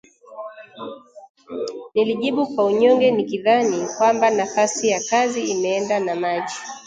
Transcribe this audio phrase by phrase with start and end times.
[1.93, 6.53] Nilijibu kwa unyonge nikidhani kwamba nafasi ya kazi imeenda na maji